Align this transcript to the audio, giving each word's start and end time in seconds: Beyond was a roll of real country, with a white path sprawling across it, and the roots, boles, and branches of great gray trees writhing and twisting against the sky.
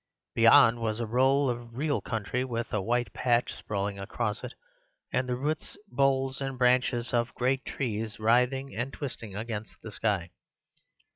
Beyond 0.33 0.79
was 0.81 0.99
a 0.99 1.05
roll 1.05 1.47
of 1.47 1.77
real 1.77 2.01
country, 2.01 2.43
with 2.43 2.73
a 2.73 2.81
white 2.81 3.13
path 3.13 3.49
sprawling 3.51 3.99
across 3.99 4.43
it, 4.43 4.55
and 5.13 5.29
the 5.29 5.35
roots, 5.35 5.77
boles, 5.89 6.41
and 6.41 6.57
branches 6.57 7.13
of 7.13 7.35
great 7.35 7.63
gray 7.65 7.73
trees 7.73 8.19
writhing 8.19 8.75
and 8.75 8.91
twisting 8.93 9.35
against 9.35 9.79
the 9.83 9.91
sky. 9.91 10.31